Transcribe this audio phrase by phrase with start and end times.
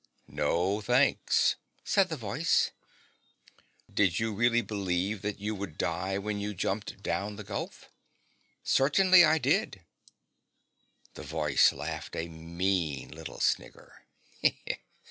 [0.27, 2.71] 'No, thanks,' said the voice.
[3.93, 6.39] Did you really believe that you 93 THE BOTTOM OF THE GULF would die when
[6.39, 7.89] you jumped down the gulf
[8.65, 9.81] ?''Cei'tainly I did.'
[11.13, 14.05] The voice laughed, a mean little snigger.